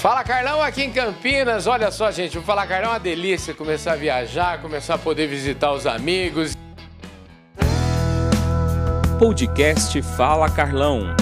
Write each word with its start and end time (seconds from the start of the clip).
Fala 0.00 0.24
Carlão 0.24 0.62
aqui 0.62 0.82
em 0.82 0.90
Campinas. 0.90 1.66
Olha 1.66 1.90
só, 1.90 2.10
gente, 2.10 2.38
o 2.38 2.42
Fala 2.42 2.66
Carlão 2.66 2.88
é 2.88 2.92
uma 2.94 2.98
delícia 2.98 3.52
começar 3.52 3.92
a 3.92 3.96
viajar, 3.96 4.58
começar 4.62 4.94
a 4.94 4.98
poder 4.98 5.26
visitar 5.26 5.72
os 5.72 5.86
amigos. 5.86 6.56
Podcast 9.18 10.00
Fala 10.00 10.48
Carlão. 10.48 11.14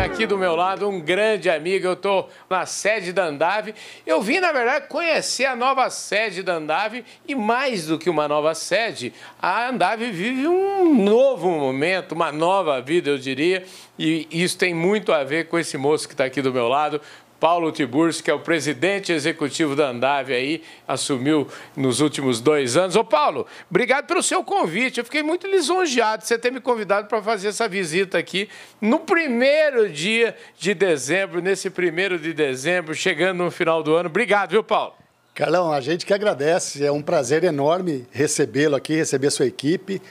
Aqui 0.00 0.26
do 0.26 0.38
meu 0.38 0.56
lado, 0.56 0.88
um 0.88 0.98
grande 0.98 1.50
amigo, 1.50 1.86
eu 1.86 1.92
estou 1.92 2.30
na 2.48 2.64
sede 2.64 3.12
da 3.12 3.24
Andave. 3.24 3.74
Eu 4.06 4.22
vim, 4.22 4.40
na 4.40 4.50
verdade, 4.50 4.86
conhecer 4.88 5.44
a 5.44 5.54
nova 5.54 5.90
sede 5.90 6.42
da 6.42 6.54
Andave. 6.54 7.04
E 7.28 7.34
mais 7.34 7.86
do 7.86 7.98
que 7.98 8.08
uma 8.08 8.26
nova 8.26 8.54
sede, 8.54 9.12
a 9.40 9.68
Andave 9.68 10.10
vive 10.10 10.48
um 10.48 10.94
novo 11.04 11.50
momento, 11.50 12.12
uma 12.12 12.32
nova 12.32 12.80
vida, 12.80 13.10
eu 13.10 13.18
diria, 13.18 13.62
e 13.98 14.26
isso 14.30 14.56
tem 14.56 14.72
muito 14.72 15.12
a 15.12 15.22
ver 15.22 15.48
com 15.48 15.58
esse 15.58 15.76
moço 15.76 16.08
que 16.08 16.14
está 16.14 16.24
aqui 16.24 16.40
do 16.40 16.50
meu 16.50 16.66
lado, 16.66 16.98
Paulo 17.40 17.72
Tiburcio, 17.72 18.22
que 18.22 18.30
é 18.30 18.34
o 18.34 18.38
presidente 18.38 19.10
executivo 19.10 19.74
da 19.74 19.88
Andave 19.88 20.34
aí, 20.34 20.62
assumiu 20.86 21.48
nos 21.74 22.00
últimos 22.00 22.38
dois 22.38 22.76
anos. 22.76 22.94
Ô 22.96 23.02
Paulo, 23.02 23.46
obrigado 23.70 24.06
pelo 24.06 24.22
seu 24.22 24.44
convite. 24.44 24.98
Eu 24.98 25.04
fiquei 25.04 25.22
muito 25.22 25.46
lisonjeado 25.46 26.22
de 26.22 26.28
você 26.28 26.38
ter 26.38 26.52
me 26.52 26.60
convidado 26.60 27.08
para 27.08 27.22
fazer 27.22 27.48
essa 27.48 27.66
visita 27.66 28.18
aqui 28.18 28.50
no 28.78 29.00
primeiro 29.00 29.88
dia 29.88 30.36
de 30.58 30.74
dezembro, 30.74 31.40
nesse 31.40 31.70
primeiro 31.70 32.18
de 32.18 32.34
dezembro, 32.34 32.94
chegando 32.94 33.42
no 33.42 33.50
final 33.50 33.82
do 33.82 33.94
ano. 33.94 34.10
Obrigado, 34.10 34.50
viu, 34.50 34.62
Paulo? 34.62 34.92
Carlão, 35.34 35.72
a 35.72 35.80
gente 35.80 36.04
que 36.04 36.12
agradece. 36.12 36.84
É 36.84 36.92
um 36.92 37.00
prazer 37.00 37.44
enorme 37.44 38.06
recebê-lo 38.10 38.76
aqui, 38.76 38.94
receber 38.94 39.30
sua 39.30 39.46
equipe 39.46 40.02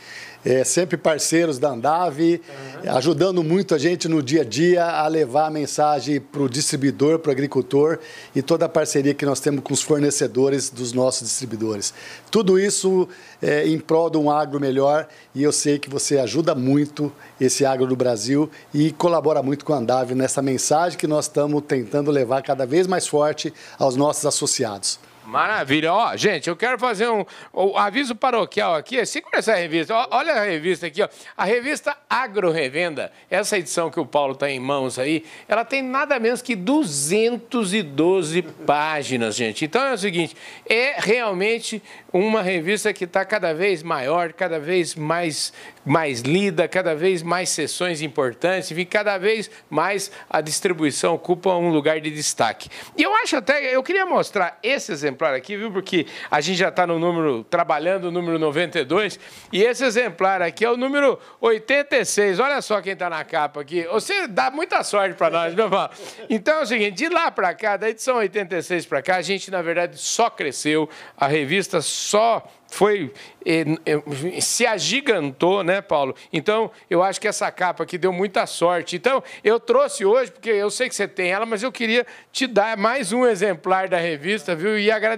é, 0.45 0.63
sempre 0.63 0.97
parceiros 0.97 1.59
da 1.59 1.69
Andave, 1.69 2.41
uhum. 2.83 2.91
ajudando 2.95 3.43
muito 3.43 3.75
a 3.75 3.77
gente 3.77 4.07
no 4.07 4.23
dia 4.23 4.41
a 4.41 4.45
dia 4.45 4.85
a 4.85 5.07
levar 5.07 5.47
a 5.47 5.49
mensagem 5.49 6.19
para 6.19 6.41
o 6.41 6.49
distribuidor, 6.49 7.19
para 7.19 7.29
o 7.29 7.31
agricultor 7.31 7.99
e 8.35 8.41
toda 8.41 8.65
a 8.65 8.69
parceria 8.69 9.13
que 9.13 9.25
nós 9.25 9.39
temos 9.39 9.63
com 9.63 9.73
os 9.73 9.81
fornecedores 9.81 10.69
dos 10.69 10.93
nossos 10.93 11.27
distribuidores. 11.27 11.93
Tudo 12.31 12.57
isso 12.57 13.07
é, 13.41 13.67
em 13.67 13.79
prol 13.79 14.09
de 14.09 14.17
um 14.17 14.31
agro 14.31 14.59
melhor 14.59 15.07
e 15.35 15.43
eu 15.43 15.51
sei 15.51 15.77
que 15.77 15.89
você 15.89 16.17
ajuda 16.17 16.55
muito 16.55 17.11
esse 17.39 17.65
agro 17.65 17.85
do 17.85 17.95
Brasil 17.95 18.49
e 18.73 18.91
colabora 18.91 19.43
muito 19.43 19.65
com 19.65 19.73
a 19.73 19.77
Andave 19.77 20.15
nessa 20.15 20.41
mensagem 20.41 20.97
que 20.97 21.07
nós 21.07 21.25
estamos 21.25 21.61
tentando 21.67 22.11
levar 22.11 22.41
cada 22.41 22.65
vez 22.65 22.87
mais 22.87 23.07
forte 23.07 23.53
aos 23.77 23.95
nossos 23.95 24.25
associados. 24.25 24.99
Maravilha. 25.29 25.93
Ó, 25.93 26.17
gente, 26.17 26.49
eu 26.49 26.55
quero 26.55 26.79
fazer 26.79 27.07
um, 27.07 27.23
um 27.53 27.77
aviso 27.77 28.15
paroquial 28.15 28.73
aqui. 28.73 29.05
Segura 29.05 29.37
essa 29.37 29.53
revista. 29.53 29.93
Ó, 29.93 30.07
olha 30.11 30.33
a 30.33 30.43
revista 30.43 30.87
aqui, 30.87 31.03
ó. 31.03 31.07
A 31.37 31.45
revista 31.45 31.95
Agro 32.09 32.51
Revenda, 32.51 33.11
essa 33.29 33.57
edição 33.57 33.91
que 33.91 33.99
o 33.99 34.05
Paulo 34.05 34.33
está 34.33 34.49
em 34.49 34.59
mãos 34.59 34.97
aí, 34.97 35.23
ela 35.47 35.63
tem 35.63 35.83
nada 35.83 36.19
menos 36.19 36.41
que 36.41 36.55
212 36.55 38.41
páginas, 38.41 39.35
gente. 39.35 39.65
Então 39.65 39.83
é 39.85 39.93
o 39.93 39.97
seguinte, 39.97 40.35
é 40.67 40.95
realmente 40.97 41.81
uma 42.11 42.41
revista 42.41 42.91
que 42.91 43.03
está 43.03 43.23
cada 43.23 43.53
vez 43.53 43.83
maior, 43.83 44.33
cada 44.33 44.59
vez 44.59 44.95
mais, 44.95 45.53
mais 45.85 46.21
lida, 46.21 46.67
cada 46.67 46.95
vez 46.95 47.21
mais 47.21 47.49
sessões 47.49 48.01
importantes, 48.01 48.71
e 48.71 48.85
cada 48.85 49.17
vez 49.17 49.49
mais 49.69 50.11
a 50.29 50.41
distribuição 50.41 51.13
ocupa 51.13 51.55
um 51.55 51.69
lugar 51.69 52.01
de 52.01 52.09
destaque. 52.09 52.69
E 52.97 53.03
eu 53.03 53.13
acho 53.15 53.37
até, 53.37 53.75
eu 53.75 53.83
queria 53.83 54.05
mostrar 54.05 54.57
esse 54.63 54.91
exemplar 55.19 55.33
aqui, 55.33 55.57
viu, 55.57 55.71
porque 55.71 56.07
a 56.31 56.39
gente 56.39 56.57
já 56.57 56.69
está 56.69 56.87
no 56.87 56.97
número, 56.97 57.43
trabalhando 57.43 58.05
o 58.05 58.11
número 58.11 58.39
92, 58.39 59.19
e 59.51 59.61
esse 59.61 59.83
exemplar 59.83 60.41
aqui 60.41 60.63
é 60.63 60.71
o 60.71 60.77
número 60.77 61.19
86. 61.41 62.39
Olha 62.39 62.61
só 62.61 62.81
quem 62.81 62.93
está 62.93 63.09
na 63.09 63.23
capa 63.25 63.61
aqui. 63.61 63.83
Você 63.83 64.27
dá 64.27 64.49
muita 64.49 64.81
sorte 64.83 65.15
para 65.15 65.29
nós, 65.29 65.53
meu 65.53 65.65
irmão. 65.65 65.89
Então 66.29 66.59
é 66.59 66.61
o 66.61 66.65
seguinte, 66.65 66.95
de 66.95 67.09
lá 67.09 67.29
para 67.29 67.53
cá, 67.53 67.75
da 67.75 67.89
edição 67.89 68.17
86 68.17 68.85
para 68.85 69.01
cá, 69.01 69.17
a 69.17 69.21
gente, 69.21 69.51
na 69.51 69.61
verdade, 69.61 69.97
só 69.97 70.29
cresceu, 70.29 70.89
a 71.17 71.27
revista 71.27 71.81
só 71.81 72.47
foi 72.69 73.11
eh, 73.45 73.65
eh, 73.85 74.41
se 74.41 74.65
agigantou, 74.65 75.63
né, 75.63 75.81
Paulo? 75.81 76.15
Então, 76.31 76.71
eu 76.89 77.01
acho 77.01 77.19
que 77.19 77.27
essa 77.27 77.51
capa 77.51 77.83
aqui 77.83 77.97
deu 77.97 78.13
muita 78.13 78.45
sorte. 78.45 78.95
Então, 78.95 79.23
eu 79.43 79.59
trouxe 79.59 80.05
hoje, 80.05 80.31
porque 80.31 80.49
eu 80.49 80.69
sei 80.69 80.87
que 80.87 80.95
você 80.95 81.07
tem 81.07 81.31
ela, 81.31 81.45
mas 81.45 81.63
eu 81.63 81.71
queria 81.71 82.05
te 82.31 82.45
dar 82.45 82.77
mais 82.77 83.11
um 83.11 83.25
exemplar 83.25 83.89
da 83.89 83.97
revista, 83.97 84.55
viu? 84.55 84.77
E 84.77 84.91
agradecer 84.91 85.08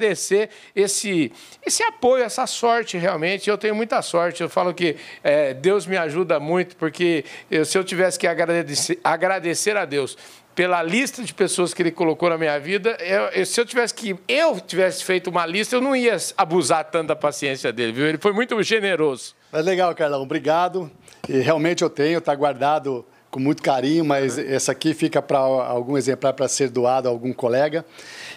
esse, 0.76 1.32
esse 1.66 1.84
apoio, 1.84 2.24
essa 2.24 2.46
sorte, 2.46 2.98
realmente. 2.98 3.50
Eu 3.50 3.58
tenho 3.58 3.76
muita 3.76 4.02
sorte. 4.02 4.42
Eu 4.42 4.50
falo 4.50 4.74
que 4.74 4.96
é, 5.24 5.54
Deus 5.54 5.86
me 5.86 5.98
ajuda 5.98 6.40
muito, 6.40 6.76
porque 6.76 7.26
eu, 7.50 7.66
se 7.66 7.78
eu 7.78 7.84
tivesse 7.84 8.18
que 8.20 8.28
agradecer, 8.28 9.00
agradecer 9.04 9.76
a 9.78 9.86
Deus 9.86 10.18
pela 10.56 10.84
lista 10.84 11.24
de 11.24 11.34
pessoas 11.34 11.74
que 11.74 11.82
ele 11.82 11.92
colocou 11.92 12.30
na 12.30 12.38
minha 12.38 12.60
vida, 12.60 12.98
eu, 13.00 13.22
eu, 13.30 13.46
se 13.46 13.60
eu 13.60 13.66
tivesse 13.66 13.94
que 13.94 14.16
eu 14.28 14.60
tivesse 14.60 15.04
feito 15.04 15.30
uma 15.30 15.46
lista, 15.46 15.78
eu 15.78 15.82
não 15.82 15.96
ia 15.96 16.18
abusar 16.38 16.84
tanto 16.86 17.08
da 17.08 17.16
paciência 17.16 17.72
dele, 17.72 17.94
viu? 17.94 18.08
Ele 18.08 18.18
foi 18.18 18.34
muito 18.34 18.62
generoso. 18.62 19.34
Mas 19.52 19.66
legal, 19.66 19.96
Carlão, 19.96 20.22
obrigado. 20.22 20.92
E 21.28 21.40
realmente 21.40 21.84
eu 21.84 21.90
tenho, 21.90 22.20
está 22.20 22.36
guardado 22.36 23.06
com 23.32 23.40
muito 23.40 23.64
carinho, 23.64 24.04
mas 24.04 24.38
uhum. 24.38 24.44
essa 24.46 24.74
aqui 24.74 24.94
fica 24.94 25.22
para 25.22 25.40
algum 25.40 25.98
exemplar 25.98 26.34
para 26.34 26.50
ser 26.50 26.70
doado 26.70 27.08
a 27.08 27.12
algum 27.12 27.32
colega. 27.32 27.86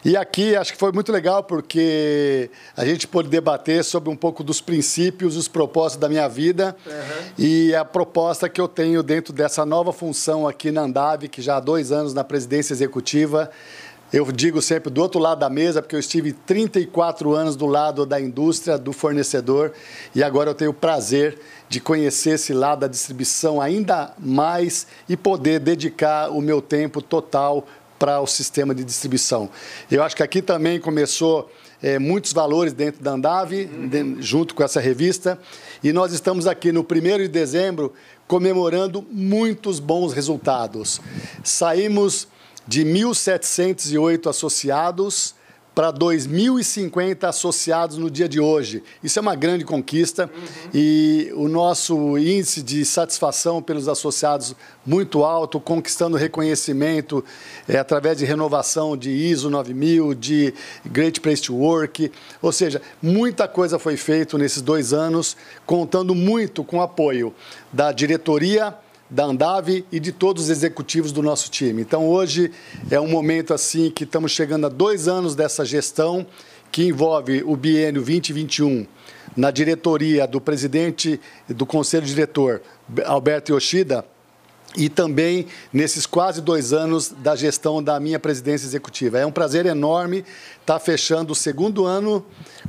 E 0.04 0.16
aqui 0.16 0.54
acho 0.54 0.72
que 0.72 0.78
foi 0.78 0.92
muito 0.92 1.10
legal 1.10 1.42
porque 1.42 2.48
a 2.76 2.84
gente 2.84 3.08
pôde 3.08 3.28
debater 3.28 3.82
sobre 3.82 4.08
um 4.08 4.14
pouco 4.14 4.44
dos 4.44 4.60
princípios, 4.60 5.36
os 5.36 5.48
propósitos 5.48 6.00
da 6.00 6.08
minha 6.08 6.28
vida 6.28 6.76
uhum. 6.86 6.92
e 7.36 7.74
a 7.74 7.84
proposta 7.84 8.48
que 8.48 8.60
eu 8.60 8.68
tenho 8.68 9.02
dentro 9.02 9.32
dessa 9.32 9.66
nova 9.66 9.92
função 9.92 10.46
aqui 10.46 10.70
na 10.70 10.82
Andave, 10.82 11.28
que 11.28 11.42
já 11.42 11.56
há 11.56 11.60
dois 11.60 11.90
anos 11.90 12.14
na 12.14 12.22
presidência 12.22 12.72
executiva. 12.72 13.50
Eu 14.14 14.30
digo 14.30 14.62
sempre 14.62 14.90
do 14.90 15.02
outro 15.02 15.18
lado 15.18 15.40
da 15.40 15.50
mesa, 15.50 15.82
porque 15.82 15.96
eu 15.96 15.98
estive 15.98 16.32
34 16.32 17.34
anos 17.34 17.56
do 17.56 17.66
lado 17.66 18.06
da 18.06 18.20
indústria, 18.20 18.78
do 18.78 18.92
fornecedor, 18.92 19.72
e 20.14 20.22
agora 20.22 20.50
eu 20.50 20.54
tenho 20.54 20.70
o 20.70 20.74
prazer 20.74 21.36
de 21.68 21.80
conhecer 21.80 22.34
esse 22.34 22.52
lado 22.52 22.82
da 22.82 22.86
distribuição 22.86 23.60
ainda 23.60 24.14
mais 24.16 24.86
e 25.08 25.16
poder 25.16 25.58
dedicar 25.58 26.30
o 26.30 26.40
meu 26.40 26.62
tempo 26.62 27.02
total 27.02 27.66
para 27.98 28.20
o 28.20 28.26
sistema 28.28 28.72
de 28.72 28.84
distribuição. 28.84 29.50
Eu 29.90 30.00
acho 30.00 30.14
que 30.14 30.22
aqui 30.22 30.40
também 30.40 30.78
começou 30.78 31.50
é, 31.82 31.98
muitos 31.98 32.32
valores 32.32 32.72
dentro 32.72 33.02
da 33.02 33.14
Andave, 33.14 33.64
de, 33.64 34.22
junto 34.22 34.54
com 34.54 34.62
essa 34.62 34.78
revista, 34.78 35.36
e 35.82 35.92
nós 35.92 36.12
estamos 36.12 36.46
aqui 36.46 36.70
no 36.70 36.82
1 36.82 37.18
de 37.18 37.26
dezembro 37.26 37.92
comemorando 38.28 39.04
muitos 39.10 39.80
bons 39.80 40.12
resultados. 40.12 41.00
Saímos 41.42 42.28
de 42.66 42.84
1.708 42.84 44.28
associados 44.28 45.34
para 45.74 45.92
2.050 45.92 47.24
associados 47.24 47.98
no 47.98 48.08
dia 48.08 48.28
de 48.28 48.38
hoje. 48.38 48.82
Isso 49.02 49.18
é 49.18 49.22
uma 49.22 49.34
grande 49.34 49.64
conquista 49.64 50.30
uhum. 50.32 50.70
e 50.72 51.32
o 51.34 51.48
nosso 51.48 52.16
índice 52.16 52.62
de 52.62 52.84
satisfação 52.84 53.60
pelos 53.60 53.88
associados 53.88 54.54
muito 54.86 55.24
alto, 55.24 55.58
conquistando 55.58 56.16
reconhecimento 56.16 57.24
é, 57.68 57.76
através 57.76 58.18
de 58.18 58.24
renovação 58.24 58.96
de 58.96 59.10
ISO 59.10 59.50
9000, 59.50 60.14
de 60.14 60.54
Great 60.86 61.20
Place 61.20 61.42
to 61.42 61.56
Work. 61.56 62.12
Ou 62.40 62.52
seja, 62.52 62.80
muita 63.02 63.48
coisa 63.48 63.78
foi 63.78 63.96
feita 63.96 64.38
nesses 64.38 64.62
dois 64.62 64.92
anos, 64.92 65.36
contando 65.66 66.14
muito 66.14 66.62
com 66.62 66.78
o 66.78 66.82
apoio 66.82 67.34
da 67.72 67.90
diretoria 67.90 68.76
da 69.08 69.24
Andave 69.24 69.84
e 69.92 70.00
de 70.00 70.12
todos 70.12 70.44
os 70.44 70.50
executivos 70.50 71.12
do 71.12 71.22
nosso 71.22 71.50
time. 71.50 71.82
Então, 71.82 72.08
hoje 72.08 72.50
é 72.90 72.98
um 72.98 73.08
momento 73.08 73.54
assim 73.54 73.90
que 73.90 74.04
estamos 74.04 74.32
chegando 74.32 74.66
a 74.66 74.68
dois 74.68 75.08
anos 75.08 75.34
dessa 75.34 75.64
gestão 75.64 76.26
que 76.72 76.84
envolve 76.84 77.42
o 77.44 77.56
biênio 77.56 78.02
2021 78.02 78.86
na 79.36 79.50
diretoria 79.50 80.26
do 80.26 80.40
presidente 80.40 81.20
do 81.48 81.64
conselho 81.64 82.06
diretor, 82.06 82.62
Alberto 83.04 83.52
Yoshida, 83.52 84.04
e 84.76 84.88
também 84.88 85.46
nesses 85.72 86.04
quase 86.04 86.40
dois 86.40 86.72
anos 86.72 87.14
da 87.18 87.36
gestão 87.36 87.82
da 87.82 88.00
minha 88.00 88.18
presidência 88.18 88.66
executiva. 88.66 89.18
É 89.18 89.26
um 89.26 89.30
prazer 89.30 89.66
enorme 89.66 90.24
estar 90.60 90.80
fechando 90.80 91.32
o 91.32 91.36
segundo 91.36 91.84
ano 91.84 92.24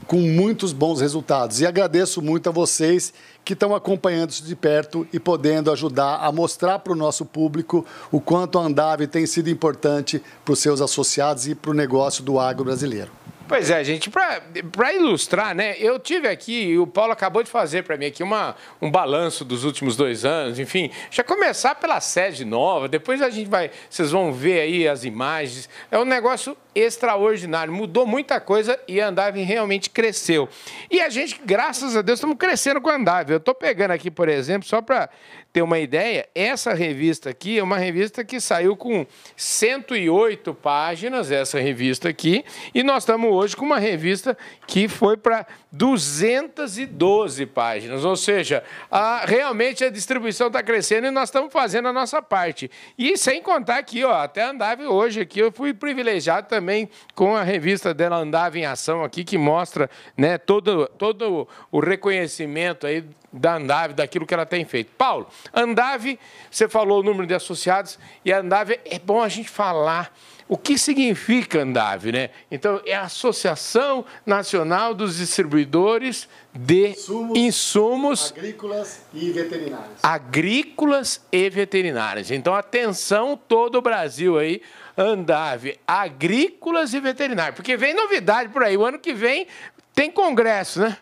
com 0.07 0.17
muitos 0.17 0.73
bons 0.73 1.01
resultados. 1.01 1.61
E 1.61 1.65
agradeço 1.65 2.21
muito 2.21 2.49
a 2.49 2.51
vocês 2.51 3.13
que 3.43 3.53
estão 3.53 3.75
acompanhando 3.75 4.31
isso 4.31 4.43
de 4.43 4.55
perto 4.55 5.07
e 5.13 5.19
podendo 5.19 5.71
ajudar 5.71 6.17
a 6.17 6.31
mostrar 6.31 6.79
para 6.79 6.93
o 6.93 6.95
nosso 6.95 7.25
público 7.25 7.85
o 8.11 8.19
quanto 8.19 8.57
a 8.57 8.63
Andave 8.63 9.07
tem 9.07 9.25
sido 9.25 9.49
importante 9.49 10.21
para 10.43 10.53
os 10.53 10.59
seus 10.59 10.81
associados 10.81 11.47
e 11.47 11.55
para 11.55 11.71
o 11.71 11.73
negócio 11.73 12.23
do 12.23 12.39
agro 12.39 12.65
brasileiro. 12.65 13.11
Pois 13.47 13.69
é, 13.69 13.83
gente, 13.83 14.09
para 14.09 14.93
ilustrar, 14.93 15.53
né? 15.53 15.75
Eu 15.77 15.99
tive 15.99 16.27
aqui, 16.27 16.75
o 16.79 16.87
Paulo 16.87 17.13
acabou 17.13 17.43
de 17.43 17.49
fazer 17.49 17.83
para 17.83 17.95
mim 17.95 18.07
aqui 18.07 18.23
uma, 18.23 18.55
um 18.81 18.89
balanço 18.89 19.45
dos 19.45 19.63
últimos 19.63 19.95
dois 19.95 20.25
anos, 20.25 20.57
enfim, 20.57 20.89
já 21.11 21.23
começar 21.23 21.75
pela 21.75 22.01
sede 22.01 22.43
nova, 22.43 22.87
depois 22.87 23.21
a 23.21 23.29
gente 23.29 23.47
vai, 23.47 23.69
vocês 23.87 24.09
vão 24.09 24.33
ver 24.33 24.61
aí 24.61 24.87
as 24.87 25.03
imagens. 25.03 25.69
É 25.91 25.99
um 25.99 26.05
negócio 26.05 26.57
extraordinário, 26.75 27.73
mudou 27.73 28.05
muita 28.05 28.39
coisa 28.41 28.77
e 28.87 28.99
a 28.99 29.07
Andave 29.07 29.41
realmente 29.41 29.89
cresceu. 29.89 30.49
E 30.91 30.99
a 31.01 31.09
gente, 31.09 31.39
graças 31.43 31.95
a 31.95 32.01
Deus, 32.01 32.17
estamos 32.17 32.37
crescendo 32.37 32.81
com 32.81 32.89
a 32.89 32.95
Andave. 32.95 33.33
Eu 33.33 33.37
estou 33.37 33.55
pegando 33.55 33.91
aqui, 33.91 34.11
por 34.11 34.27
exemplo, 34.27 34.67
só 34.67 34.81
para 34.81 35.09
ter 35.55 35.61
uma 35.61 35.79
ideia, 35.79 36.27
essa 36.35 36.73
revista 36.73 37.29
aqui 37.29 37.57
é 37.57 37.63
uma 37.63 37.77
revista 37.77 38.25
que 38.25 38.41
saiu 38.41 38.75
com 38.75 39.07
108 39.37 40.53
páginas, 40.53 41.31
essa 41.31 41.57
revista 41.61 42.09
aqui, 42.09 42.43
e 42.73 42.83
nós 42.83 43.03
estamos 43.03 43.31
hoje 43.31 43.55
com 43.55 43.63
uma 43.63 43.79
revista 43.79 44.37
que 44.67 44.89
foi 44.89 45.15
para 45.15 45.47
212 45.71 47.45
páginas, 47.45 48.03
ou 48.03 48.17
seja, 48.17 48.65
a, 48.91 49.25
realmente 49.25 49.81
a 49.85 49.89
distribuição 49.89 50.47
está 50.47 50.61
crescendo 50.61 51.07
e 51.07 51.11
nós 51.11 51.29
estamos 51.29 51.53
fazendo 51.53 51.87
a 51.87 51.93
nossa 51.93 52.21
parte. 52.21 52.69
E 52.97 53.17
sem 53.17 53.41
contar 53.41 53.77
aqui, 53.77 54.03
ó, 54.03 54.13
até 54.13 54.43
andava 54.43 54.83
hoje 54.83 55.21
aqui, 55.21 55.39
eu 55.39 55.53
fui 55.53 55.73
privilegiado 55.73 56.49
também 56.49 56.64
com 57.13 57.35
a 57.35 57.43
revista 57.43 57.93
dela 57.93 58.17
Andava 58.17 58.57
em 58.57 58.65
Ação 58.65 59.03
aqui, 59.03 59.23
que 59.23 59.37
mostra 59.37 59.89
né, 60.17 60.37
todo, 60.37 60.87
todo 60.97 61.47
o 61.71 61.79
reconhecimento 61.79 62.87
aí 62.87 63.05
da 63.31 63.55
Andave, 63.55 63.93
daquilo 63.93 64.25
que 64.25 64.33
ela 64.33 64.45
tem 64.45 64.63
feito. 64.65 64.91
Paulo, 64.97 65.27
Andave, 65.53 66.19
você 66.49 66.69
falou 66.69 67.01
o 67.01 67.03
número 67.03 67.27
de 67.27 67.33
associados, 67.33 67.99
e 68.23 68.31
a 68.31 68.39
Andave 68.39 68.79
é 68.85 68.97
bom 68.97 69.21
a 69.21 69.27
gente 69.27 69.49
falar 69.49 70.11
o 70.47 70.57
que 70.57 70.77
significa 70.77 71.61
Andave, 71.61 72.11
né? 72.11 72.29
Então, 72.51 72.79
é 72.85 72.95
a 72.95 73.03
Associação 73.03 74.05
Nacional 74.25 74.93
dos 74.93 75.17
Distribuidores 75.17 76.29
de 76.53 76.89
insumos, 76.89 77.37
insumos 77.37 78.31
agrícolas 78.31 79.01
e 79.11 79.31
veterinários. 79.31 80.03
Agrícolas 80.03 81.21
e 81.31 81.49
veterinários. 81.49 82.31
Então, 82.31 82.53
atenção 82.53 83.35
todo 83.35 83.77
o 83.77 83.81
Brasil 83.81 84.37
aí, 84.37 84.61
Andave, 84.95 85.79
agrícolas 85.87 86.93
e 86.93 86.99
veterinários, 86.99 87.55
porque 87.55 87.75
vem 87.75 87.95
novidade 87.95 88.49
por 88.49 88.63
aí. 88.63 88.77
O 88.77 88.85
ano 88.85 88.99
que 88.99 89.13
vem 89.13 89.47
tem 89.93 90.11
congresso, 90.11 90.79
né? 90.79 90.97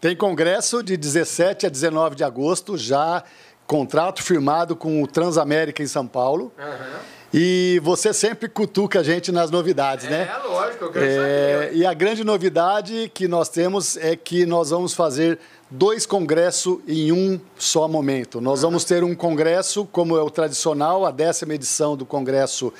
Tem 0.00 0.14
congresso 0.14 0.82
de 0.84 0.96
17 0.96 1.66
a 1.66 1.68
19 1.68 2.14
de 2.14 2.22
agosto, 2.22 2.78
já 2.78 3.24
contrato 3.66 4.22
firmado 4.22 4.76
com 4.76 5.02
o 5.02 5.06
Transamérica 5.08 5.82
em 5.82 5.86
São 5.88 6.06
Paulo. 6.06 6.52
Uhum. 6.56 7.17
E 7.32 7.80
você 7.82 8.12
sempre 8.14 8.48
cutuca 8.48 9.00
a 9.00 9.02
gente 9.02 9.30
nas 9.30 9.50
novidades, 9.50 10.06
é, 10.06 10.10
né? 10.10 10.30
É, 10.32 10.48
lógico, 10.48 10.84
eu 10.84 10.92
quero 10.92 11.04
é, 11.04 11.14
saber. 11.62 11.76
E 11.76 11.84
a 11.84 11.92
grande 11.92 12.24
novidade 12.24 13.10
que 13.12 13.28
nós 13.28 13.48
temos 13.48 13.96
é 13.98 14.16
que 14.16 14.46
nós 14.46 14.70
vamos 14.70 14.94
fazer 14.94 15.38
dois 15.70 16.06
congressos 16.06 16.78
em 16.88 17.12
um 17.12 17.38
só 17.58 17.86
momento. 17.86 18.40
Nós 18.40 18.62
uhum. 18.62 18.70
vamos 18.70 18.84
ter 18.84 19.04
um 19.04 19.14
congresso, 19.14 19.86
como 19.92 20.16
é 20.16 20.22
o 20.22 20.30
tradicional, 20.30 21.04
a 21.04 21.10
décima 21.10 21.54
edição 21.54 21.96
do 21.96 22.06
congresso 22.06 22.72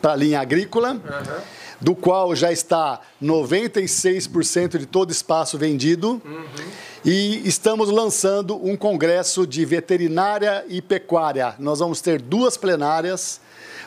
para 0.00 0.12
a 0.12 0.16
linha 0.16 0.40
agrícola. 0.40 0.92
Uhum 0.92 1.58
do 1.80 1.94
qual 1.94 2.34
já 2.34 2.50
está 2.50 3.00
96% 3.22 4.78
de 4.78 4.86
todo 4.86 5.10
espaço 5.10 5.56
vendido. 5.56 6.20
Uhum. 6.24 6.44
E 7.04 7.46
estamos 7.46 7.88
lançando 7.90 8.56
um 8.64 8.76
congresso 8.76 9.46
de 9.46 9.64
veterinária 9.64 10.64
e 10.68 10.82
pecuária. 10.82 11.54
Nós 11.58 11.78
vamos 11.78 12.00
ter 12.00 12.20
duas 12.20 12.56
plenárias. 12.56 13.40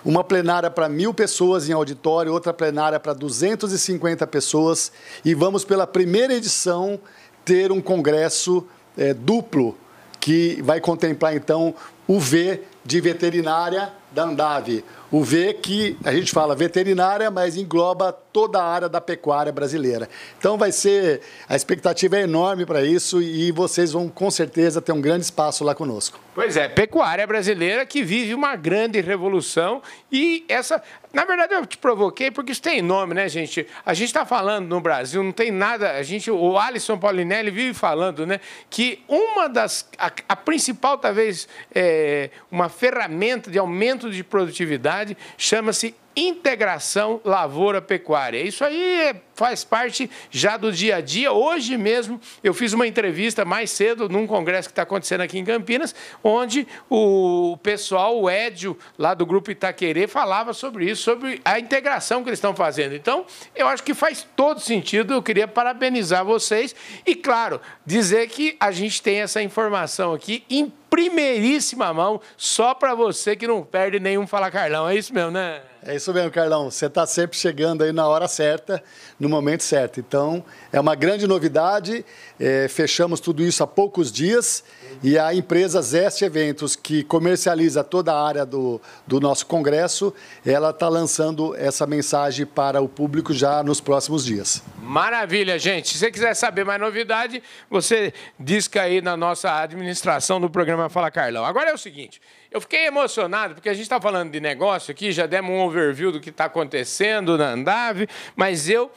Uma 0.04 0.24
plenária 0.24 0.72
para 0.72 0.90
mil 0.90 1.14
pessoas 1.14 1.70
em 1.70 1.74
auditório, 1.74 2.34
outra 2.34 2.54
plenária 2.54 3.00
para 3.00 3.14
250 3.14 4.26
pessoas. 4.26 4.92
E 5.24 5.36
vamos, 5.36 5.64
pela 5.64 5.86
primeira 5.86 6.34
edição, 6.34 7.00
ter 7.46 7.72
um 7.72 7.82
congresso 7.82 8.66
é, 8.98 9.14
duplo, 9.14 9.78
que 10.20 10.62
vai 10.62 10.80
contemplar, 10.80 11.36
então, 11.36 11.74
o 12.08 12.20
V 12.20 12.62
de 12.86 13.02
veterinária 13.02 13.92
da 14.12 14.24
Andave, 14.24 14.84
o 15.12 15.24
V 15.24 15.54
que 15.56 15.98
a 16.04 16.14
gente 16.14 16.32
fala 16.32 16.56
veterinária, 16.56 17.30
mas 17.30 17.58
engloba 17.58 18.14
toda 18.32 18.62
a 18.62 18.66
área 18.66 18.88
da 18.88 19.02
pecuária 19.02 19.52
brasileira. 19.52 20.08
Então 20.38 20.58
vai 20.58 20.72
ser, 20.72 21.22
a 21.50 21.56
expectativa 21.56 22.18
é 22.18 22.22
enorme 22.22 22.66
para 22.66 22.82
isso 22.82 23.22
e 23.22 23.52
vocês 23.52 23.92
vão 23.92 24.08
com 24.08 24.32
certeza 24.32 24.82
ter 24.82 24.94
um 24.94 25.02
grande 25.02 25.26
espaço 25.26 25.66
lá 25.66 25.76
conosco. 25.76 26.18
Pois 26.34 26.56
é, 26.56 26.70
pecuária 26.70 27.28
brasileira 27.28 27.86
que 27.86 28.02
vive 28.02 28.34
uma 28.34 28.56
grande 28.56 29.02
revolução 29.02 29.82
e 30.10 30.46
essa, 30.48 30.82
na 31.14 31.26
verdade 31.26 31.54
eu 31.54 31.66
te 31.66 31.78
provoquei 31.78 32.32
porque 32.32 32.54
isso 32.54 32.62
tem 32.62 32.82
nome, 32.82 33.14
né, 33.14 33.28
gente? 33.28 33.68
A 33.86 33.94
gente 33.94 34.08
está 34.08 34.26
falando 34.26 34.68
no 34.70 34.80
Brasil, 34.80 35.22
não 35.22 35.34
tem 35.34 35.52
nada, 35.52 35.92
a 35.92 36.04
gente, 36.04 36.32
o 36.32 36.58
Alisson 36.58 36.98
Paulinelli 36.98 37.52
vive 37.52 37.74
falando, 37.74 38.26
né, 38.26 38.40
que 38.70 39.04
uma 39.10 39.50
das, 39.50 39.90
a, 39.98 40.10
a 40.30 40.36
principal 40.38 40.98
talvez 40.98 41.50
é, 41.76 42.30
uma 42.50 42.70
ferramenta 42.70 43.52
de 43.52 43.60
aumento 43.60 44.01
de 44.10 44.24
produtividade 44.24 45.18
chama-se 45.38 45.96
integração 46.16 47.22
lavoura-pecuária. 47.24 48.42
Isso 48.42 48.64
aí 48.64 49.16
faz 49.42 49.64
parte 49.64 50.08
já 50.30 50.56
do 50.56 50.72
dia 50.72 50.98
a 50.98 51.02
dia. 51.02 51.32
Hoje 51.32 51.76
mesmo 51.76 52.22
eu 52.44 52.54
fiz 52.54 52.74
uma 52.74 52.86
entrevista 52.86 53.44
mais 53.44 53.72
cedo 53.72 54.08
num 54.08 54.28
congresso 54.28 54.70
que 54.70 54.72
está 54.72 54.84
acontecendo 54.84 55.22
aqui 55.22 55.40
em 55.40 55.44
Campinas, 55.44 55.96
onde 56.24 56.68
o 56.88 57.58
pessoal, 57.64 58.22
o 58.22 58.30
Édio, 58.30 58.78
lá 59.00 59.16
do 59.16 59.26
Grupo 59.26 59.50
Itaquerê, 59.50 60.06
falava 60.06 60.54
sobre 60.54 60.86
isso, 60.86 61.02
sobre 61.02 61.42
a 61.44 61.60
integração 61.60 62.22
que 62.22 62.30
eles 62.30 62.38
estão 62.38 62.56
fazendo. 62.56 62.94
Então, 62.94 63.26
eu 63.56 63.68
acho 63.68 63.82
que 63.82 63.96
faz 63.96 64.28
todo 64.36 64.60
sentido. 64.60 65.12
Eu 65.12 65.24
queria 65.24 65.48
parabenizar 65.48 66.24
vocês 66.24 66.76
e, 67.04 67.16
claro, 67.16 67.60
dizer 67.84 68.30
que 68.30 68.56
a 68.60 68.72
gente 68.72 69.02
tem 69.02 69.22
essa 69.22 69.42
informação 69.42 70.14
aqui 70.14 70.44
em 70.52 70.72
primeiríssima 70.92 71.94
mão, 71.94 72.20
só 72.36 72.74
para 72.74 72.94
você 72.94 73.34
que 73.34 73.48
não 73.48 73.64
perde 73.64 73.98
nenhum 73.98 74.28
Fala 74.28 74.52
Carlão. 74.52 74.90
É 74.90 74.96
isso 74.96 75.14
mesmo, 75.14 75.32
né? 75.32 75.62
É 75.84 75.96
isso 75.96 76.14
mesmo, 76.14 76.30
Carlão. 76.30 76.70
Você 76.70 76.86
está 76.86 77.08
sempre 77.08 77.38
chegando 77.38 77.82
aí 77.84 77.94
na 77.94 78.06
hora 78.06 78.28
certa, 78.28 78.84
no 79.18 79.30
momento 79.32 79.64
certo. 79.64 80.00
Então, 80.00 80.44
é 80.72 80.80
uma 80.80 80.96
grande 80.96 81.26
novidade. 81.26 82.06
É, 82.40 82.68
fechamos 82.68 83.20
tudo 83.20 83.44
isso 83.44 83.64
há 83.64 83.68
poucos 83.68 84.12
dias 84.12 84.64
e 85.04 85.18
a 85.18 85.34
empresa 85.34 85.82
Zeste 85.82 86.24
Eventos, 86.26 86.76
que 86.76 87.04
comercializa 87.04 87.84
toda 87.84 88.14
a 88.14 88.28
área 88.28 88.46
do, 88.46 88.80
do 89.08 89.20
nosso 89.20 89.46
congresso, 89.48 90.14
ela 90.46 90.70
está 90.70 90.88
lançando 90.88 91.56
essa 91.56 91.88
mensagem 91.88 92.46
para 92.46 92.82
o 92.82 92.88
público 92.88 93.34
já 93.34 93.64
nos 93.64 93.82
próximos 93.82 94.24
dias. 94.26 94.62
Maravilha, 94.80 95.58
gente. 95.58 95.90
Se 95.90 95.98
você 95.98 96.12
quiser 96.12 96.36
saber 96.36 96.66
mais 96.66 96.80
novidade, 96.80 97.42
você 97.70 98.14
disca 98.40 98.84
aí 98.84 99.02
na 99.02 99.18
nossa 99.18 99.62
administração 99.62 100.40
do 100.40 100.50
programa 100.50 100.90
Fala 100.90 101.10
Carlão. 101.10 101.46
Agora 101.46 101.72
é 101.72 101.74
o 101.74 101.78
seguinte. 101.78 102.22
Eu 102.52 102.60
fiquei 102.60 102.86
emocionado 102.86 103.54
porque 103.54 103.70
a 103.70 103.74
gente 103.74 103.84
está 103.84 104.02
falando 104.02 104.30
de 104.30 104.42
negócio 104.42 104.92
aqui, 104.92 105.14
já 105.14 105.26
demos 105.26 105.52
um 105.52 105.62
overview 105.62 106.12
do 106.12 106.20
que 106.20 106.30
está 106.30 106.46
acontecendo 106.46 107.38
na 107.38 107.52
Andave, 107.52 108.10
mas 108.36 108.68
eu 108.68 108.92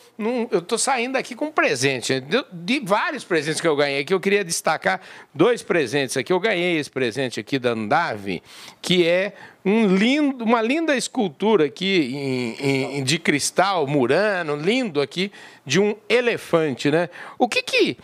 eu 0.51 0.59
estou 0.59 0.77
saindo 0.77 1.13
daqui 1.13 1.37
com 1.37 1.47
um 1.47 1.53
presente, 1.53 2.19
de, 2.19 2.45
de, 2.53 2.81
vários 2.81 3.23
presentes 3.23 3.61
que 3.61 3.69
eu 3.69 3.77
ganhei 3.77 4.01
aqui. 4.01 4.13
Eu 4.13 4.19
queria 4.19 4.45
destacar 4.45 5.01
dois 5.33 5.63
presentes 5.63 6.17
aqui. 6.17 6.33
Eu 6.33 6.41
ganhei 6.41 6.79
esse 6.79 6.91
presente 6.91 7.39
aqui 7.39 7.57
da 7.57 7.71
Andave, 7.71 8.43
que 8.83 9.07
é 9.07 9.35
um 9.65 9.87
lindo, 9.87 10.45
uma 10.45 10.61
linda 10.61 10.97
escultura 10.97 11.67
aqui 11.67 12.57
em, 12.61 12.99
em, 12.99 13.05
de 13.05 13.21
cristal 13.21 13.87
murano, 13.87 14.57
lindo 14.57 15.01
aqui, 15.01 15.31
de 15.65 15.79
um 15.79 15.95
elefante, 16.09 16.91
né? 16.91 17.09
O 17.39 17.49
que 17.49 17.63
que 17.63 17.97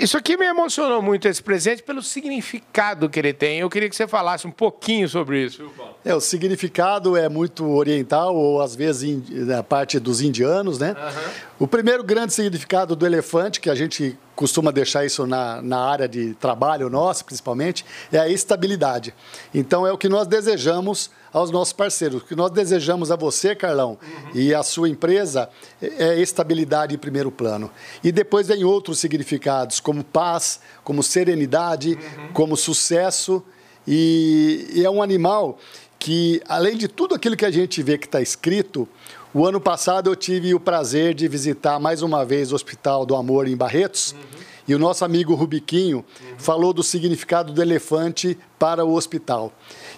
isso 0.00 0.16
aqui 0.16 0.36
me 0.36 0.46
emocionou 0.46 1.00
muito, 1.00 1.26
esse 1.26 1.42
presente, 1.42 1.82
pelo 1.82 2.02
significado 2.02 3.08
que 3.08 3.18
ele 3.18 3.32
tem. 3.32 3.58
Eu 3.60 3.70
queria 3.70 3.88
que 3.88 3.96
você 3.96 4.06
falasse 4.06 4.46
um 4.46 4.50
pouquinho 4.50 5.08
sobre 5.08 5.44
isso. 5.44 5.70
É, 6.04 6.14
o 6.14 6.20
significado 6.20 7.16
é 7.16 7.28
muito 7.28 7.66
oriental, 7.66 8.34
ou 8.34 8.60
às 8.60 8.76
vezes 8.76 9.46
da 9.46 9.62
parte 9.62 9.98
dos 9.98 10.20
indianos, 10.20 10.78
né? 10.78 10.90
Uhum. 10.90 11.49
O 11.60 11.68
primeiro 11.68 12.02
grande 12.02 12.32
significado 12.32 12.96
do 12.96 13.04
elefante, 13.04 13.60
que 13.60 13.68
a 13.68 13.74
gente 13.74 14.18
costuma 14.34 14.70
deixar 14.70 15.04
isso 15.04 15.26
na, 15.26 15.60
na 15.60 15.78
área 15.78 16.08
de 16.08 16.32
trabalho 16.36 16.88
nosso, 16.88 17.22
principalmente, 17.22 17.84
é 18.10 18.18
a 18.18 18.26
estabilidade. 18.26 19.14
Então, 19.52 19.86
é 19.86 19.92
o 19.92 19.98
que 19.98 20.08
nós 20.08 20.26
desejamos 20.26 21.10
aos 21.30 21.50
nossos 21.50 21.74
parceiros. 21.74 22.22
O 22.22 22.24
que 22.24 22.34
nós 22.34 22.50
desejamos 22.50 23.10
a 23.10 23.16
você, 23.16 23.54
Carlão, 23.54 23.98
uhum. 24.02 24.30
e 24.32 24.54
a 24.54 24.62
sua 24.62 24.88
empresa 24.88 25.50
é 25.82 26.18
estabilidade 26.18 26.94
em 26.94 26.98
primeiro 26.98 27.30
plano. 27.30 27.70
E 28.02 28.10
depois 28.10 28.48
vem 28.48 28.64
outros 28.64 28.98
significados, 28.98 29.80
como 29.80 30.02
paz, 30.02 30.60
como 30.82 31.02
serenidade, 31.02 31.90
uhum. 31.90 32.32
como 32.32 32.56
sucesso. 32.56 33.44
E, 33.86 34.66
e 34.72 34.82
é 34.82 34.88
um 34.88 35.02
animal 35.02 35.58
que, 35.98 36.40
além 36.48 36.78
de 36.78 36.88
tudo 36.88 37.14
aquilo 37.14 37.36
que 37.36 37.44
a 37.44 37.50
gente 37.50 37.82
vê 37.82 37.98
que 37.98 38.06
está 38.06 38.22
escrito, 38.22 38.88
o 39.32 39.46
ano 39.46 39.60
passado 39.60 40.10
eu 40.10 40.16
tive 40.16 40.54
o 40.54 40.60
prazer 40.60 41.14
de 41.14 41.28
visitar 41.28 41.78
mais 41.78 42.02
uma 42.02 42.24
vez 42.24 42.52
o 42.52 42.54
Hospital 42.54 43.06
do 43.06 43.14
Amor 43.14 43.46
em 43.46 43.56
Barretos. 43.56 44.12
Uhum. 44.12 44.40
E 44.68 44.74
o 44.74 44.78
nosso 44.78 45.04
amigo 45.04 45.34
Rubiquinho 45.34 45.98
uhum. 45.98 46.38
falou 46.38 46.72
do 46.72 46.82
significado 46.82 47.52
do 47.52 47.60
elefante 47.60 48.38
para 48.58 48.84
o 48.84 48.94
hospital. 48.94 49.52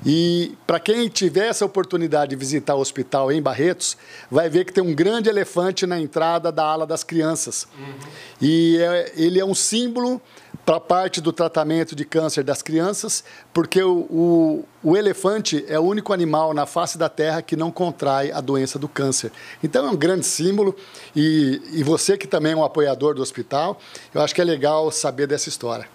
E 0.05 0.57
para 0.67 0.81
quem 0.81 1.09
tiver 1.09 1.49
essa 1.49 1.65
oportunidade 1.65 2.31
de 2.31 2.37
visitar 2.37 2.75
o 2.75 2.81
hospital 2.81 3.31
em 3.31 3.43
Barretos, 3.43 3.99
vai 4.31 4.49
ver 4.49 4.65
que 4.65 4.73
tem 4.73 4.83
um 4.83 4.95
grande 4.95 5.29
elefante 5.29 5.87
na 5.87 6.01
entrada 6.01 6.51
da 6.51 6.65
ala 6.65 6.87
das 6.87 7.05
crianças. 7.05 7.67
Uhum. 7.79 7.95
E 8.41 8.79
é, 8.79 9.13
ele 9.17 9.39
é 9.39 9.45
um 9.45 9.55
símbolo 9.55 10.21
para 10.65 10.77
a 10.77 10.81
parte 10.81 11.21
do 11.21 11.33
tratamento 11.33 11.95
de 11.97 12.05
câncer 12.05 12.45
das 12.45 12.63
crianças, 12.63 13.25
porque 13.53 13.83
o, 13.83 14.07
o, 14.11 14.65
o, 14.83 14.97
elefante 14.97 15.65
é 15.69 15.79
o 15.79 15.83
único 15.83 16.13
animal 16.13 16.55
na 16.55 16.67
face 16.67 16.97
da 16.97 17.09
Terra 17.09 17.43
que 17.43 17.57
não 17.57 17.71
contrai 17.71 18.31
a 18.31 18.41
doença 18.41 18.79
do 18.79 18.89
câncer. 18.89 19.33
Então 19.63 19.87
é 19.87 19.91
um 19.91 19.97
grande 19.97 20.25
símbolo 20.25 20.75
e, 21.17 21.61
e 21.73 21.83
você 21.83 22.17
que 22.17 22.27
também 22.27 22.53
é 22.53 22.57
um 22.57 22.65
apoiador 22.65 23.15
do 23.15 23.23
hospital, 23.23 23.81
eu 24.15 24.21
acho 24.21 24.35
que 24.35 24.41
é 24.41 24.45
legal 24.45 24.91
saber 24.91 25.27
dessa 25.27 25.49
história. 25.49 25.89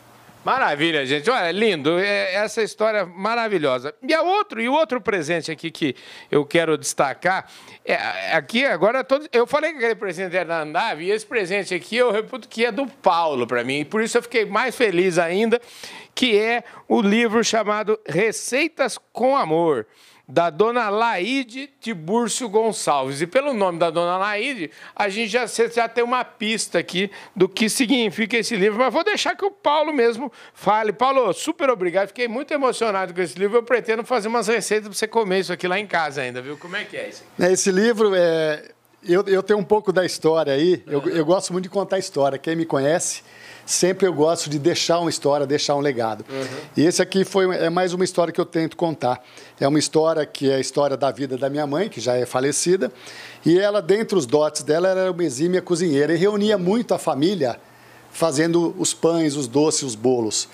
Maravilha, 0.47 1.05
gente. 1.05 1.29
Olha, 1.29 1.51
lindo. 1.51 1.99
É, 1.99 2.35
essa 2.35 2.63
história 2.63 3.05
maravilhosa. 3.05 3.93
E 4.01 4.13
a 4.13 4.21
outro, 4.21 4.61
e 4.61 4.69
o 4.69 4.71
outro 4.71 5.01
presente 5.01 5.51
aqui 5.51 5.69
que 5.69 5.93
eu 6.31 6.45
quero 6.45 6.77
destacar, 6.77 7.51
é, 7.83 7.95
aqui 8.31 8.63
agora 8.63 9.03
todos, 9.03 9.27
eu 9.33 9.45
falei 9.45 9.71
que 9.71 9.79
aquele 9.79 9.95
presente 9.95 10.37
era 10.37 10.45
da 10.45 10.61
Andave, 10.61 11.03
e 11.03 11.11
esse 11.11 11.25
presente 11.25 11.75
aqui 11.75 11.97
eu 11.97 12.13
reputo 12.13 12.47
que 12.47 12.63
é 12.63 12.71
do 12.71 12.87
Paulo 12.87 13.45
para 13.45 13.61
mim. 13.61 13.83
Por 13.83 14.01
isso 14.01 14.19
eu 14.19 14.21
fiquei 14.21 14.45
mais 14.45 14.73
feliz 14.73 15.17
ainda, 15.17 15.59
que 16.15 16.39
é 16.39 16.63
o 16.87 17.01
livro 17.01 17.43
chamado 17.43 17.99
Receitas 18.07 18.97
com 19.11 19.35
Amor 19.35 19.85
da 20.27 20.49
dona 20.49 20.89
Laide 20.89 21.69
Tiburcio 21.79 22.49
Gonçalves. 22.49 23.21
E 23.21 23.27
pelo 23.27 23.53
nome 23.53 23.79
da 23.79 23.89
dona 23.89 24.17
Laide, 24.17 24.69
a 24.93 25.07
gente 25.07 25.29
já, 25.29 25.45
já 25.45 25.87
tem 25.87 26.03
uma 26.03 26.25
pista 26.25 26.79
aqui 26.79 27.09
do 27.35 27.47
que 27.47 27.69
significa 27.69 28.37
esse 28.37 28.55
livro, 28.55 28.77
mas 28.77 28.91
vou 28.91 29.03
deixar 29.03 29.35
que 29.35 29.45
o 29.45 29.51
Paulo 29.51 29.93
mesmo 29.93 30.31
fale. 30.53 30.91
Paulo, 30.91 31.31
super 31.33 31.69
obrigado, 31.69 32.09
fiquei 32.09 32.27
muito 32.27 32.53
emocionado 32.53 33.13
com 33.13 33.21
esse 33.21 33.39
livro. 33.39 33.57
Eu 33.57 33.63
pretendo 33.63 34.03
fazer 34.03 34.27
umas 34.27 34.47
receitas 34.47 34.89
para 34.89 34.97
você 34.97 35.07
comer 35.07 35.39
isso 35.39 35.53
aqui 35.53 35.67
lá 35.67 35.79
em 35.79 35.87
casa 35.87 36.21
ainda, 36.21 36.41
viu? 36.41 36.57
Como 36.57 36.75
é 36.75 36.83
que 36.83 36.97
é 36.97 37.07
isso? 37.07 37.23
Esse 37.39 37.71
livro 37.71 38.13
é. 38.13 38.71
Eu, 39.07 39.23
eu 39.27 39.41
tenho 39.41 39.59
um 39.59 39.63
pouco 39.63 39.93
da 39.93 40.05
história 40.05 40.51
aí, 40.51 40.83
eu, 40.85 41.07
eu 41.07 41.23
gosto 41.23 41.53
muito 41.53 41.63
de 41.63 41.69
contar 41.69 41.97
história. 41.97 42.37
Quem 42.37 42.55
me 42.57 42.65
conhece 42.65 43.23
sempre 43.67 44.07
eu 44.07 44.13
gosto 44.13 44.49
de 44.49 44.57
deixar 44.57 44.99
uma 44.99 45.09
história, 45.09 45.45
deixar 45.45 45.75
um 45.75 45.81
legado. 45.81 46.25
Uhum. 46.29 46.45
E 46.77 46.85
esse 46.85 47.01
aqui 47.01 47.25
foi 47.25 47.53
é 47.57 47.69
mais 47.69 47.93
uma 47.93 48.05
história 48.05 48.33
que 48.33 48.39
eu 48.39 48.45
tento 48.45 48.77
contar. 48.77 49.21
É 49.59 49.67
uma 49.67 49.77
história 49.77 50.25
que 50.25 50.49
é 50.49 50.55
a 50.55 50.59
história 50.59 50.95
da 50.95 51.11
vida 51.11 51.37
da 51.37 51.49
minha 51.49 51.67
mãe, 51.67 51.89
que 51.89 51.99
já 51.99 52.15
é 52.15 52.25
falecida, 52.25 52.91
e 53.45 53.59
ela, 53.59 53.81
dentre 53.81 54.17
os 54.17 54.25
dotes 54.25 54.63
dela, 54.63 54.87
era 54.87 55.11
uma 55.11 55.23
exímia 55.23 55.61
cozinheira 55.61 56.13
e 56.13 56.17
reunia 56.17 56.57
muito 56.57 56.93
a 56.93 56.97
família 56.97 57.59
fazendo 58.09 58.73
os 58.79 58.93
pães, 58.93 59.35
os 59.35 59.47
doces, 59.47 59.83
os 59.83 59.95
bolos. 59.95 60.47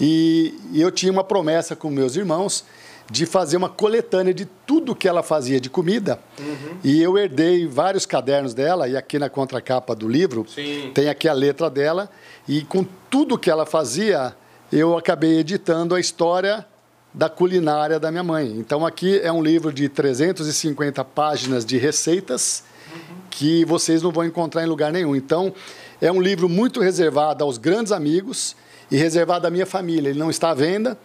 E, 0.00 0.54
e 0.72 0.80
eu 0.80 0.90
tinha 0.90 1.10
uma 1.10 1.24
promessa 1.24 1.74
com 1.74 1.90
meus 1.90 2.16
irmãos 2.16 2.64
de 3.10 3.24
fazer 3.24 3.56
uma 3.56 3.68
coletânea 3.68 4.34
de 4.34 4.44
tudo 4.66 4.94
que 4.94 5.08
ela 5.08 5.22
fazia 5.22 5.60
de 5.60 5.70
comida. 5.70 6.18
Uhum. 6.38 6.76
E 6.84 7.02
eu 7.02 7.16
herdei 7.16 7.66
vários 7.66 8.04
cadernos 8.04 8.52
dela, 8.52 8.86
e 8.86 8.96
aqui 8.96 9.18
na 9.18 9.30
contracapa 9.30 9.94
do 9.94 10.06
livro 10.06 10.44
Sim. 10.46 10.90
tem 10.92 11.08
aqui 11.08 11.26
a 11.26 11.32
letra 11.32 11.70
dela. 11.70 12.10
E 12.46 12.62
com 12.62 12.84
tudo 13.08 13.38
que 13.38 13.50
ela 13.50 13.64
fazia, 13.64 14.34
eu 14.70 14.96
acabei 14.96 15.38
editando 15.38 15.94
a 15.94 16.00
história 16.00 16.66
da 17.12 17.30
culinária 17.30 17.98
da 17.98 18.10
minha 18.10 18.22
mãe. 18.22 18.54
Então 18.58 18.84
aqui 18.84 19.18
é 19.20 19.32
um 19.32 19.42
livro 19.42 19.72
de 19.72 19.88
350 19.88 21.02
páginas 21.06 21.64
de 21.64 21.78
receitas 21.78 22.62
uhum. 22.92 23.16
que 23.30 23.64
vocês 23.64 24.02
não 24.02 24.12
vão 24.12 24.26
encontrar 24.26 24.62
em 24.62 24.66
lugar 24.66 24.92
nenhum. 24.92 25.16
Então 25.16 25.54
é 26.00 26.12
um 26.12 26.20
livro 26.20 26.46
muito 26.46 26.80
reservado 26.80 27.42
aos 27.42 27.56
grandes 27.56 27.90
amigos 27.90 28.54
e 28.90 28.96
reservado 28.96 29.46
à 29.46 29.50
minha 29.50 29.66
família. 29.66 30.10
Ele 30.10 30.18
não 30.18 30.30
está 30.30 30.50
à 30.50 30.54
venda. 30.54 30.98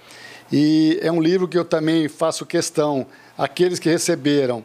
E 0.51 0.99
é 1.01 1.11
um 1.11 1.21
livro 1.21 1.47
que 1.47 1.57
eu 1.57 1.65
também 1.65 2.07
faço 2.07 2.45
questão, 2.45 3.07
aqueles 3.37 3.79
que 3.79 3.89
receberam 3.89 4.63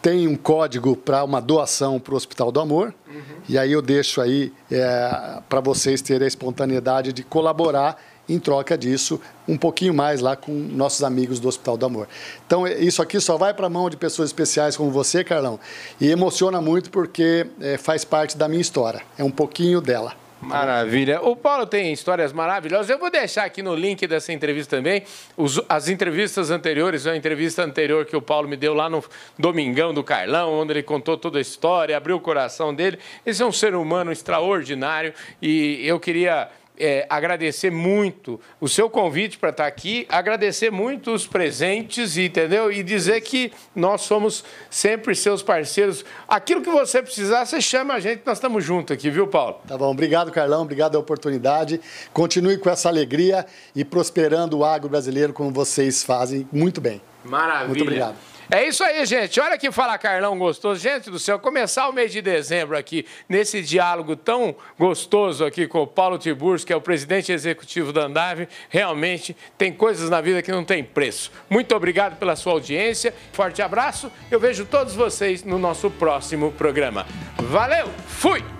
tem 0.00 0.26
um 0.26 0.36
código 0.36 0.96
para 0.96 1.22
uma 1.22 1.40
doação 1.40 2.00
para 2.00 2.14
o 2.14 2.16
Hospital 2.16 2.50
do 2.50 2.60
Amor. 2.60 2.94
Uhum. 3.06 3.22
E 3.48 3.58
aí 3.58 3.72
eu 3.72 3.82
deixo 3.82 4.20
aí 4.20 4.52
é, 4.70 5.40
para 5.48 5.60
vocês 5.60 6.00
terem 6.00 6.24
a 6.24 6.28
espontaneidade 6.28 7.12
de 7.12 7.22
colaborar 7.22 8.02
em 8.28 8.38
troca 8.38 8.78
disso 8.78 9.20
um 9.46 9.58
pouquinho 9.58 9.92
mais 9.92 10.20
lá 10.20 10.36
com 10.36 10.52
nossos 10.52 11.02
amigos 11.02 11.40
do 11.40 11.48
Hospital 11.48 11.76
do 11.76 11.84
Amor. 11.84 12.08
Então 12.46 12.66
isso 12.66 13.02
aqui 13.02 13.20
só 13.20 13.36
vai 13.36 13.52
para 13.52 13.66
a 13.66 13.70
mão 13.70 13.90
de 13.90 13.96
pessoas 13.96 14.30
especiais 14.30 14.76
como 14.76 14.90
você, 14.90 15.24
Carlão, 15.24 15.58
e 16.00 16.08
emociona 16.08 16.60
muito 16.60 16.90
porque 16.90 17.46
é, 17.60 17.76
faz 17.76 18.04
parte 18.04 18.36
da 18.36 18.48
minha 18.48 18.60
história. 18.60 19.02
É 19.18 19.24
um 19.24 19.30
pouquinho 19.30 19.80
dela. 19.80 20.14
Maravilha. 20.40 21.20
O 21.20 21.36
Paulo 21.36 21.66
tem 21.66 21.92
histórias 21.92 22.32
maravilhosas. 22.32 22.88
Eu 22.88 22.98
vou 22.98 23.10
deixar 23.10 23.44
aqui 23.44 23.62
no 23.62 23.74
link 23.74 24.06
dessa 24.06 24.32
entrevista 24.32 24.76
também 24.76 25.02
os, 25.36 25.60
as 25.68 25.88
entrevistas 25.88 26.50
anteriores, 26.50 27.06
a 27.06 27.14
entrevista 27.14 27.62
anterior 27.62 28.06
que 28.06 28.16
o 28.16 28.22
Paulo 28.22 28.48
me 28.48 28.56
deu 28.56 28.72
lá 28.72 28.88
no 28.88 29.04
Domingão 29.38 29.92
do 29.92 30.02
Carlão, 30.02 30.54
onde 30.54 30.72
ele 30.72 30.82
contou 30.82 31.18
toda 31.18 31.38
a 31.38 31.42
história, 31.42 31.94
abriu 31.96 32.16
o 32.16 32.20
coração 32.20 32.74
dele. 32.74 32.98
Esse 33.24 33.42
é 33.42 33.46
um 33.46 33.52
ser 33.52 33.74
humano 33.74 34.10
extraordinário 34.10 35.12
e 35.42 35.86
eu 35.86 36.00
queria 36.00 36.48
é, 36.80 37.06
agradecer 37.08 37.70
muito 37.70 38.40
o 38.60 38.68
seu 38.68 38.88
convite 38.88 39.38
para 39.38 39.50
estar 39.50 39.66
aqui, 39.66 40.06
agradecer 40.08 40.70
muito 40.70 41.12
os 41.12 41.26
presentes, 41.26 42.16
entendeu? 42.16 42.72
E 42.72 42.82
dizer 42.82 43.20
que 43.20 43.52
nós 43.76 44.00
somos 44.00 44.42
sempre 44.70 45.14
seus 45.14 45.42
parceiros. 45.42 46.04
Aquilo 46.26 46.62
que 46.62 46.70
você 46.70 47.02
precisar, 47.02 47.44
você 47.44 47.60
chama 47.60 47.94
a 47.94 48.00
gente, 48.00 48.22
nós 48.24 48.38
estamos 48.38 48.64
juntos 48.64 48.94
aqui, 48.94 49.10
viu, 49.10 49.26
Paulo? 49.26 49.60
Tá 49.68 49.76
bom. 49.76 49.90
Obrigado, 49.90 50.32
Carlão. 50.32 50.62
Obrigado 50.62 50.96
a 50.96 50.98
oportunidade. 50.98 51.80
Continue 52.12 52.56
com 52.56 52.70
essa 52.70 52.88
alegria 52.88 53.44
e 53.76 53.84
prosperando 53.84 54.58
o 54.58 54.64
agro 54.64 54.88
brasileiro 54.88 55.32
como 55.32 55.50
vocês 55.50 56.02
fazem 56.02 56.48
muito 56.50 56.80
bem. 56.80 57.00
Maravilha. 57.24 57.68
Muito 57.68 57.82
obrigado. 57.82 58.29
É 58.50 58.66
isso 58.66 58.82
aí, 58.82 59.06
gente. 59.06 59.38
Olha 59.38 59.56
que 59.56 59.70
fala 59.70 59.96
Carlão 59.96 60.36
gostoso. 60.36 60.80
Gente 60.80 61.08
do 61.08 61.20
céu, 61.20 61.38
começar 61.38 61.88
o 61.88 61.92
mês 61.92 62.10
de 62.10 62.20
dezembro 62.20 62.76
aqui, 62.76 63.06
nesse 63.28 63.62
diálogo 63.62 64.16
tão 64.16 64.56
gostoso 64.76 65.44
aqui 65.44 65.68
com 65.68 65.82
o 65.82 65.86
Paulo 65.86 66.18
Tiburcio, 66.18 66.66
que 66.66 66.72
é 66.72 66.76
o 66.76 66.80
presidente 66.80 67.30
executivo 67.30 67.92
da 67.92 68.06
Andave, 68.06 68.48
realmente 68.68 69.36
tem 69.56 69.72
coisas 69.72 70.10
na 70.10 70.20
vida 70.20 70.42
que 70.42 70.50
não 70.50 70.64
tem 70.64 70.82
preço. 70.82 71.30
Muito 71.48 71.76
obrigado 71.76 72.18
pela 72.18 72.34
sua 72.34 72.54
audiência. 72.54 73.14
Forte 73.32 73.62
abraço. 73.62 74.10
Eu 74.28 74.40
vejo 74.40 74.64
todos 74.66 74.94
vocês 74.94 75.44
no 75.44 75.58
nosso 75.58 75.88
próximo 75.88 76.50
programa. 76.50 77.06
Valeu, 77.38 77.88
fui! 78.08 78.59